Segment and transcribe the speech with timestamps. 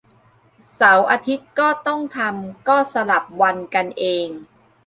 [0.73, 4.27] เสาร์อาทิตย์ก็ต้องทำ ก็สลับวันกันเอง